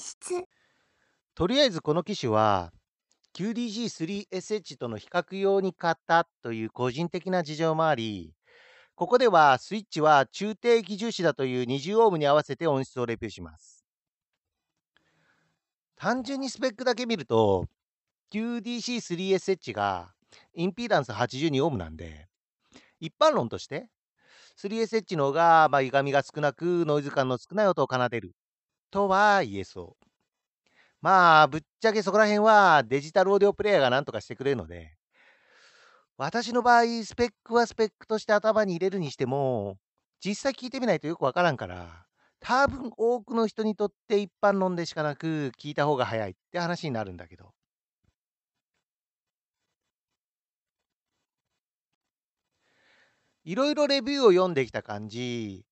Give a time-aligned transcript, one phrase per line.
[0.00, 0.44] 質
[1.34, 2.72] とりあえずこの機種は
[3.34, 8.32] QDC3SH との比較用に買ったという個人的な事情もあり、
[8.96, 13.84] ここではスイッチは中低基重視だという20オームに合わせて音質をレビューします。
[15.94, 17.66] 単純にスペックだけ見ると
[18.32, 20.12] QDC3SH が
[20.54, 22.26] インピーダンス82オームなんで、
[22.98, 23.88] 一般論として
[24.60, 28.32] 3SH の方が、まあ、歪みが少なくノイズ感の少ない音を奏でる
[28.90, 30.06] とは言えそう。
[31.00, 34.96] まあ、ぶっちゃけそこら辺はデジタルオーディオプレイヤーが何とかしてくれるので、
[36.16, 39.78] 私の場合、スペックはスペックとして頭に入れるにしても、
[40.24, 42.06] 実際聞いてみないとよくわからんから、
[42.40, 47.52] 多分多くの人にとって一般論でしかなく聞いた方が早いって話になるんだけど。
[53.44, 55.64] いろいろレビューを読んできた感じ、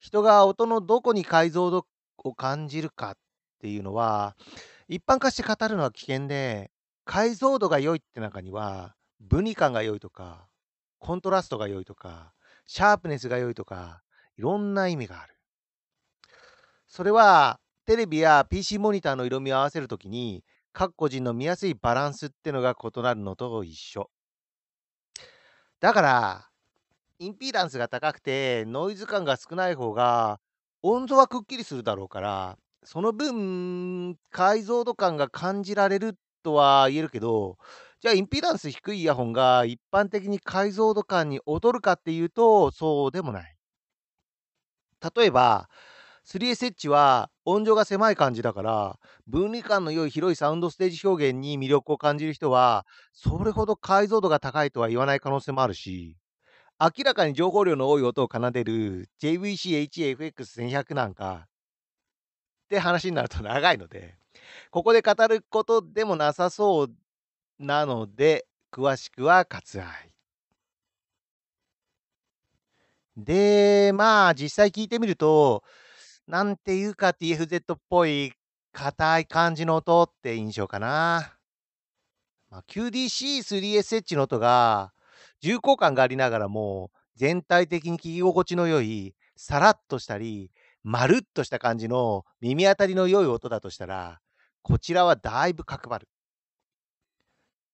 [0.00, 1.86] 人が音のどこに解像度
[2.24, 3.14] を感じるかっ
[3.60, 4.36] ていうのは、
[4.88, 6.70] 一般化して語るのは危険で、
[7.04, 10.48] 解像度が良いって中には、分離感が良いとか、
[10.98, 12.32] コントラストが良いとか、
[12.66, 14.02] シャープネスが良いとか、
[14.36, 15.34] いろんな意味がある。
[16.86, 24.10] それは、テレビや PC モニターの色味を合わせるときに、各個人の見やすいバランスってのが異なるのと一緒。
[25.80, 26.48] だから、
[27.18, 30.40] インピーダンスが高くて、ノイズ感が少ない方が、
[30.82, 37.58] 音度はくっきりするだろうから、その分、解像度感が感じられるとは言えるけど、
[38.00, 43.56] じゃあインピーダンス低いイヤホンが一般的に解像度感に劣るかっていうと、そうでもない。
[45.16, 45.68] 例えば、
[46.24, 56.16] 3SH は音量が狭い感じだから、分離感の良い広いサウンドステージ表現に魅力を感じる人は、それほど解像度が高いとは言わない可能性もあるし、
[56.82, 61.48] 明らかに情報量の多い音を奏でる JVC-HFX1100 なんかっ
[62.70, 64.16] て話になると長いので、
[64.70, 66.90] ここで語ることでもなさそう
[67.58, 70.10] なので、詳しくは割愛。
[73.14, 75.62] で、まあ、実際聞いてみると、
[76.26, 78.32] なんていうか TFZ っぽい
[78.72, 81.36] 硬い感じの音って印象かな。
[82.48, 84.94] まあ、QDC3SH の音が
[85.42, 90.50] 重厚感がありながらも全体的に聞き心地の良いさらっとしたり
[90.82, 94.20] まるっとした感じの耳当たりの良い音だとしたら、
[94.62, 96.08] こちらはだいぶ角張る。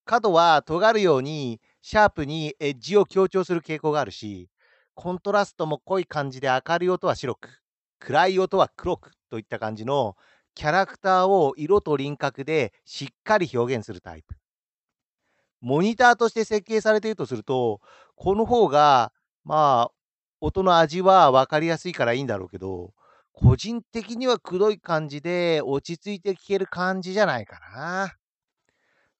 [0.04, 4.50] 角は尖るようにシャープにエッジを強調する傾向があるし、
[4.94, 7.62] コントラストも濃い感じで明るい音は白く、
[8.00, 10.16] 暗い音は黒くといった感じの
[10.54, 14.36] キャラクターを色と輪郭でしっかり表現するタイプ。
[15.60, 17.80] モニターとして設計されているとすると、
[18.14, 19.12] この方が、
[19.44, 19.92] まあ、
[20.40, 22.92] 音の味は分かりやすいからいいんだろうけど、
[23.32, 28.16] 個人的にはくどい感じで落ち着いて聞ける感じじゃないかな。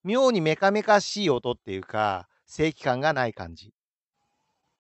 [0.05, 3.76] 妙にメカメカしい音っていうか、正規感がない感じ。